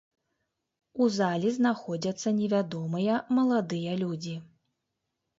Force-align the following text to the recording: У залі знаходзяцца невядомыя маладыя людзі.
У 1.03 1.09
залі 1.17 1.49
знаходзяцца 1.57 2.33
невядомыя 2.37 3.19
маладыя 3.41 3.93
людзі. 4.05 4.35